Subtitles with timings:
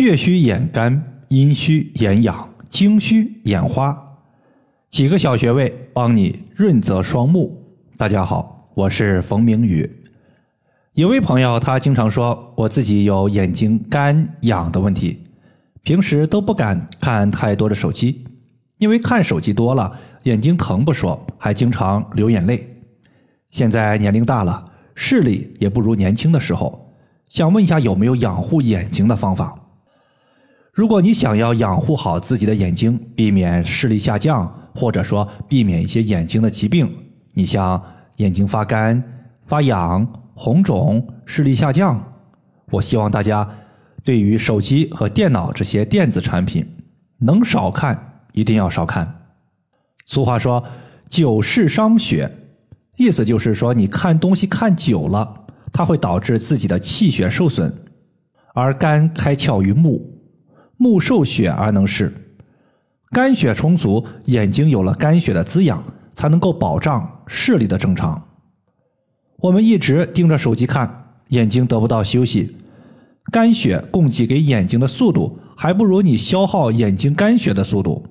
[0.00, 3.94] 血虚眼干，阴虚眼痒，精虚眼花，
[4.88, 7.62] 几个小穴位帮你润泽双目。
[7.98, 9.86] 大家好，我是冯明宇。
[10.94, 15.18] 有位朋友他经常说，我自己有眼睛干痒的问题，
[15.82, 18.24] 平时都不敢看太多的手机，
[18.78, 19.92] 因为看手机多了，
[20.22, 22.66] 眼睛疼不说，还经常流眼泪。
[23.50, 24.64] 现在年龄大了，
[24.94, 26.90] 视力也不如年轻的时候，
[27.28, 29.54] 想问一下有没有养护眼睛的方法？
[30.72, 36.90] 如果你想要养护好自己的眼睛，避免视力下降，或者说避免一些眼睛的疾病，
[37.34, 37.82] 你像
[38.18, 39.02] 眼睛发干、
[39.46, 42.00] 发痒、红肿、视力下降，
[42.70, 43.48] 我希望大家
[44.04, 46.64] 对于手机和电脑这些电子产品，
[47.18, 49.22] 能少看一定要少看。
[50.06, 50.64] 俗话说
[51.10, 52.30] “久视伤血”，
[52.96, 57.74] 意思就是说你看东西看久了，它会导致自己的气血受损，
[58.54, 60.09] 而肝开窍于目。
[60.82, 62.10] 目受血而能视，
[63.10, 68.28] 肝血充足，眼睛有了肝血的滋养，才能够保障视力的正常。
[69.40, 72.56] 我们一直盯着手机看，眼睛得不到休息，
[73.30, 78.02] 肝血供给给眼睛的速度还不如你消耗眼睛肝血的速度，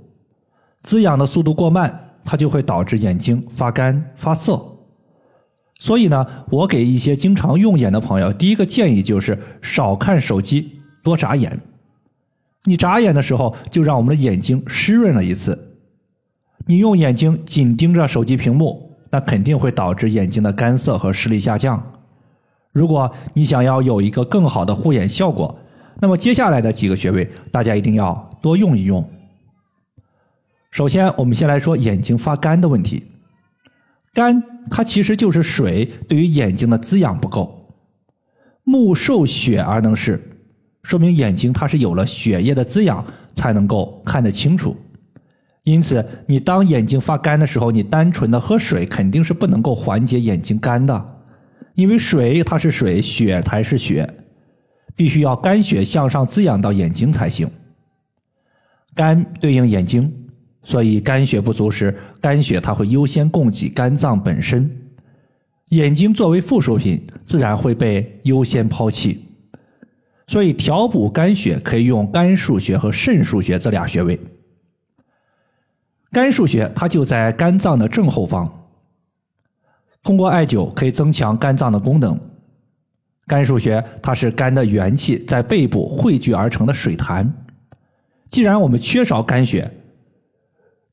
[0.83, 4.63] 滋养的速度过慢，它就会导致眼睛发干发涩。
[5.79, 11.59] 所以呢，我给一些经常用眼的朋友，第一个建议就是少看手机，多眨眼。
[12.65, 15.77] 你眨眼的时候，就让我们的眼睛湿润了一次。
[16.67, 21.93] 你用眼睛紧盯着手机屏幕，那肯定会导致眼睛的干涩和视力下降。
[22.71, 25.59] 如果你想要有一个更好的护眼效果，
[26.01, 29.09] 那么接下来的几个穴位，大家一定要多用一用。
[30.69, 33.03] 首先，我们先来说眼睛发干的问题。
[34.13, 37.73] 干，它其实就是水对于眼睛的滋养不够。
[38.63, 40.28] 目受血而能视。
[40.89, 44.75] 说明眼睛它是有了血液的滋养，才能够看得清楚。
[45.61, 51.21] 因此，你当眼睛发干的时候，你单纯的喝水肯定是不能够缓解眼睛干的，
[51.75, 54.11] 因为水它是水，血才是血，
[54.95, 57.47] 必须要肝血向上滋养到眼睛才行。
[58.95, 60.11] 肝对应眼睛，
[60.63, 64.67] 所以肝血不足时，肝血它会优先供给肝脏本身，
[65.67, 69.25] 眼睛作为附属品，自然会被优先抛弃。
[70.29, 74.19] 所以调补肝血可以用肝腧穴和肾腧穴这俩穴位。
[76.11, 78.47] 肝腧穴它就在肝脏的正后方，
[80.03, 82.15] 通过艾灸可以增强肝脏的功能。
[83.25, 87.33] 肝腧穴它是肝的元气在背部汇聚而成的水潭，
[88.27, 89.71] 既然我们缺少肝血，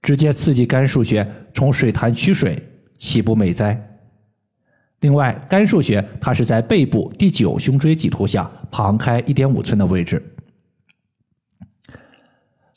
[0.00, 2.58] 直接刺激肝腧穴从水潭取水，
[2.96, 3.95] 岂不美哉？
[5.00, 10.22] 另外，肝腧穴它是在背部第九胸椎棘突下旁开一点五寸的位置。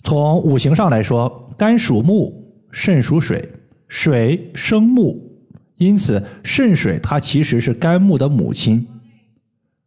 [0.03, 3.49] 从五行上来说，肝属木，肾属水，
[3.87, 5.17] 水生木，
[5.77, 8.87] 因此肾水它其实是肝木的母亲。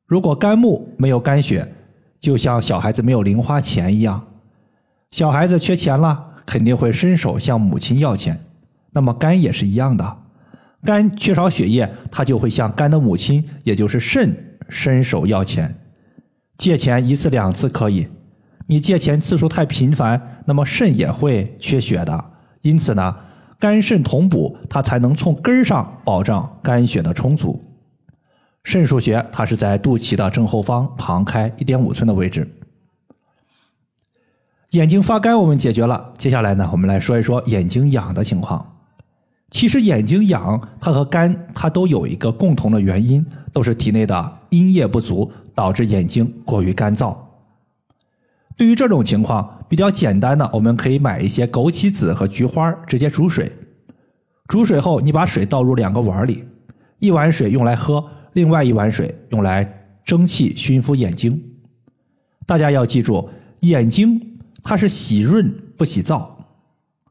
[0.07, 1.73] 如果肝木没有肝血，
[2.19, 4.27] 就像小孩子没有零花钱一样，
[5.11, 8.45] 小孩子缺钱了，肯定会伸手向母亲要钱。
[8.93, 10.22] 那么肝也是一样的。
[10.85, 15.79] 肝缺少血液，它就会向肝的母亲，也就是肾伸手要钱。
[16.59, 18.09] 借钱一次两次可以，
[18.67, 22.25] 你借钱次数太频繁，那么肾也会缺血的。
[22.63, 23.17] 因此呢，
[23.59, 27.63] 肝肾同补，它才能从根上保障肝血的充足。
[28.65, 32.49] 肾腧穴它是在肚脐的正后方旁开一点五寸的位置。
[34.71, 38.82] 眼睛发干我们解决了，接下来呢，我们来说一说眼睛痒的情况。
[39.53, 47.15] 其实眼睛痒，它和肝它都有一个共同的原因，都是体内的阴液不足，导致眼睛过于干燥。
[48.57, 53.53] 对于这种情况，比较简单的，我们可以买一些枸杞子和菊花，直接煮水。
[54.49, 56.45] 煮水后，你把水倒入两个碗里，
[56.99, 58.03] 一碗水用来喝，
[58.33, 61.39] 另外一碗水用来蒸汽熏敷眼睛。
[62.47, 63.29] 大家要记住，
[63.61, 66.27] 眼睛它是喜润不喜燥，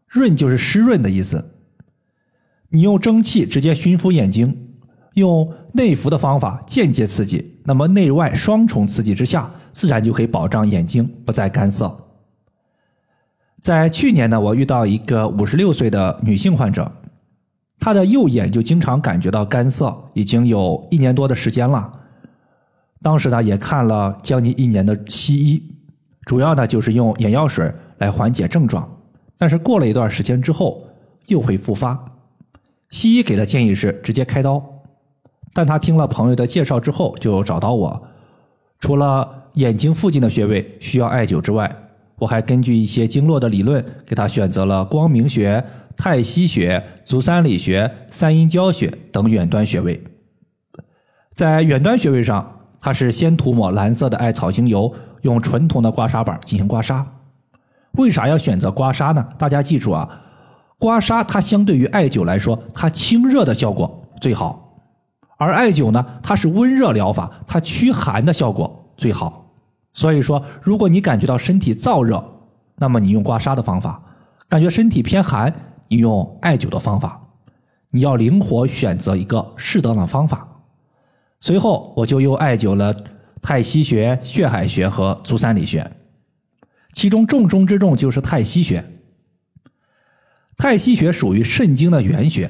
[0.08, 1.44] 润就是湿润的意思。
[2.74, 4.58] 你用蒸汽直接熏敷眼睛，
[5.16, 11.94] 用内服的方法间接刺激，那么内外双重刺激之下，自然就可以保障眼睛不再干涩。
[13.62, 16.90] 在去年呢，我遇到一个五十六岁的女性患者，
[17.78, 21.92] 她的右眼就经常感觉到干涩，已经有一年多的时间了。
[23.02, 25.62] 当时呢，也看了将近一年的西医，
[26.26, 28.90] 主要呢就是用眼药水来缓解症状，
[29.38, 30.82] 但是过了一段时间之后，
[31.28, 32.08] 又会复发。
[32.92, 34.64] 西医给的建议是直接开刀，
[35.54, 38.08] 但他听了朋友的介绍之后，就找到我。
[38.80, 41.74] 除了眼睛附近的穴位需要艾灸之外，
[42.18, 45.64] 我还根据一些经络的理论，给他选择了光明穴、
[45.96, 50.04] 太溪穴、足三里穴、三阴交穴等远端穴位。
[51.34, 57.06] 在远端穴位上，他是先涂抹蓝色的艾草精油，用纯铜的刮痧板进行刮痧。
[57.94, 59.28] 为啥要选择刮痧呢？
[59.38, 60.22] 大家记住啊，
[60.82, 64.80] 刮痧它相对于艾灸来说，它清热的效果最好，
[65.38, 69.46] 而艾灸呢，它是温热疗法，它驱寒的效果最好。
[69.94, 72.24] 所以说，如果你感觉到身体燥热，
[72.78, 74.02] 那么你用刮痧的方法；
[74.50, 75.54] 感觉身体偏寒，
[75.88, 77.22] 你用艾灸的方法。
[77.92, 80.48] 你要灵活选择一个适当的方法。
[81.42, 82.92] 随后，我就又艾灸了
[83.40, 85.92] 太溪穴、血海穴和足三里穴。
[86.92, 88.84] 其中重中之重就是太溪穴。
[90.62, 92.48] 太溪穴属于肾经的原穴，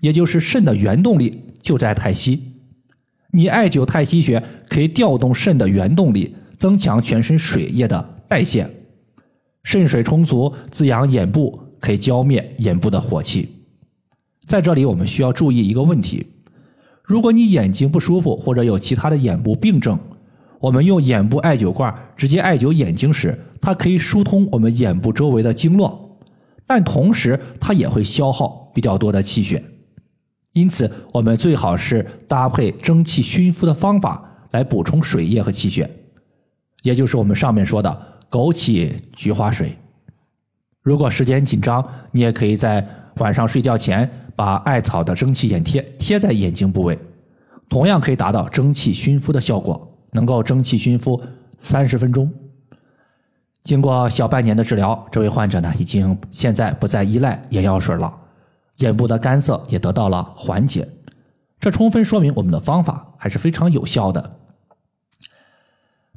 [0.00, 2.40] 也就是肾的原动力就在太溪。
[3.32, 8.66] 你艾灸太溪穴，可以调动肾的原动力，增强全身水液的代谢。
[9.62, 13.46] 肾水充足，滋养眼部，可以浇灭眼部的火气。
[14.46, 16.26] 在这里，我们需要注意一个问题：
[17.02, 19.98] 如果你眼睛不舒服，或者有其他的眼部病症，
[20.60, 26.03] 我们用眼部艾灸罐直接艾灸眼睛时，它可以疏通我们眼部周围的经络，
[26.66, 29.62] 但同时它也会消耗比较多的气血。
[30.52, 34.22] 因此，我们最好是搭配蒸汽熏敷的方法
[34.52, 35.90] 来补充水液和气血，
[36.82, 37.90] 也就是我们上面说的
[38.30, 39.76] 枸杞菊花水。
[40.82, 46.98] 如果时间紧张，你也可以在晚上睡觉前把艾草的蒸汽眼贴贴在眼睛部位，
[47.68, 49.90] 同样可以达到蒸汽熏敷的效果。
[50.14, 51.20] 能够蒸汽熏敷
[51.58, 52.32] 三十分钟。
[53.64, 58.14] 经过小半年的治疗，这位患者呢已经现在不再依赖眼药水了，
[58.76, 60.86] 眼部的干涩也得到了缓解。
[61.58, 64.36] 这充分说明我们的方法还是非常有效的。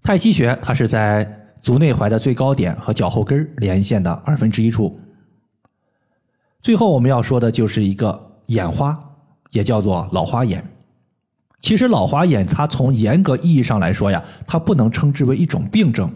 [0.03, 4.99] 太溪穴它是在足内踝的最高点和脚后跟连线的二分之一处。
[6.59, 9.01] 最后我们要说的就是一个眼花，
[9.51, 10.69] 也叫做老花眼。
[11.59, 16.11] 其实老花眼，它从严格意义上来说呀，它不能称之为一种病症，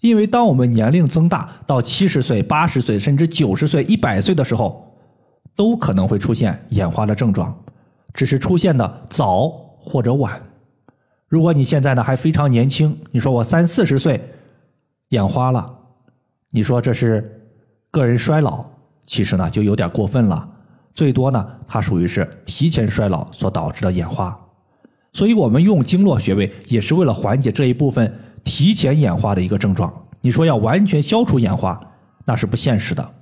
[0.00, 4.94] 因为当我们年龄增大到七十岁、八十岁，甚至九十岁、一百岁的时候，
[5.54, 7.56] 都可能会出现眼花的症状，
[8.12, 9.48] 只是出现的早
[9.78, 10.40] 或者晚。
[11.28, 14.22] 如果你现在呢还非常年轻，你说我三四十岁
[15.08, 15.68] 眼花了，
[16.50, 17.50] 你说这是
[17.90, 18.64] 个人衰老，
[19.06, 20.48] 其实呢就有点过分了。
[20.94, 24.38] 最多呢，它属于是提前衰老所导致的眼花，
[25.12, 29.92] 所以我们用经络穴位也是为了缓解这一部分提前眼花的一个症状。
[30.22, 31.78] 你说要完全消除眼花，
[32.24, 33.14] 那是不现实的。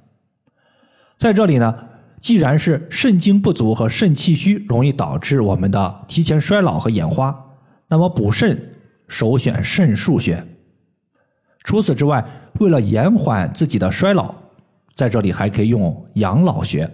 [1.17, 1.75] 在这里呢，
[2.21, 7.57] 既然是肾精不足和肾气虚容易导致我们的提前衰老和眼花，
[7.89, 8.75] 那么补肾
[9.09, 10.47] 首选肾腧穴。
[11.65, 12.25] 除此之外，
[12.61, 14.35] 为了延缓自己的衰老，
[14.95, 16.89] 在这里还可以用养老穴。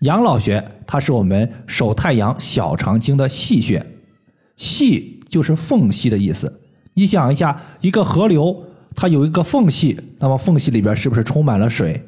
[0.00, 3.84] 养老穴，它是我们手太阳小肠经的细穴，
[4.56, 6.57] 细就是缝隙的意思。
[6.98, 12.04] 你想一下，一个河流，它有一个缝隙，那么缝隙里边是不是充满了水？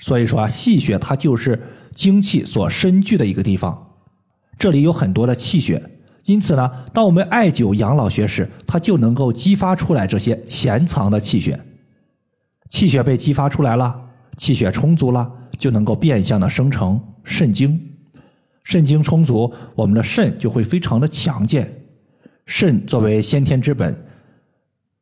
[0.00, 1.62] 所以说啊，气血它就是
[1.94, 3.90] 精气所深聚的一个地方，
[4.58, 5.80] 这里有很多的气血，
[6.24, 11.60] 因此呢，当我们艾灸养老穴时，它就能够激发出来这些潜藏的气血，
[12.68, 13.94] 气血被激发出来了，
[14.36, 15.30] 气血充足了。
[15.56, 17.80] 就能够变相的生成肾精，
[18.62, 21.68] 肾精充足，我们的肾就会非常的强健。
[22.46, 23.92] 肾作为先天之本，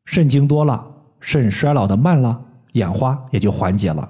[0.07, 0.83] 肾精多了，
[1.21, 2.41] 肾衰老的慢了，
[2.73, 4.09] 眼花也就缓解了。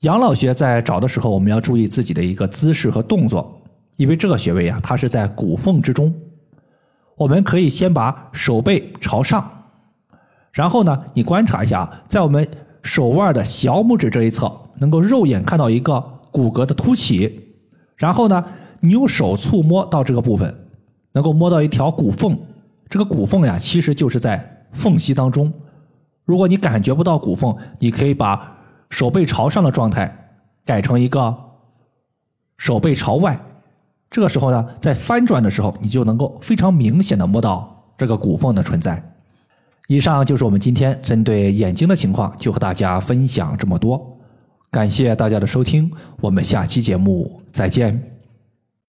[0.00, 3.62] 养老穴在找的时候，我们要注意自己的一个姿势和动作，
[3.96, 6.14] 因为这个穴位啊，它是在骨缝之中。
[7.16, 9.64] 我们可以先把手背朝上，
[10.52, 12.46] 然后呢，你观察一下，在我们
[12.82, 14.52] 手腕的小拇指这一侧。
[14.80, 16.00] 能够肉眼看到一个
[16.30, 17.48] 骨骼的凸起，
[17.96, 18.44] 然后呢，
[18.78, 20.54] 你用手触摸到这个部分，
[21.10, 22.38] 能够摸到一条骨缝。
[22.88, 25.52] 这个骨缝呀，其实就是在缝隙当中。
[26.24, 28.56] 如果你感觉不到骨缝，你可以把
[28.90, 30.30] 手背朝上的状态
[30.64, 31.34] 改成一个
[32.56, 33.38] 手背朝外。
[34.10, 39.02] 这个时候呢，在翻转的时候，你就能够非常明显的摸到这个骨缝的存在。
[39.86, 44.18] 以上就是我们今天针对眼睛的情况，就和大家分享这么多。
[44.70, 45.90] 感谢大家的收听，
[46.20, 48.17] 我们下期节目再见。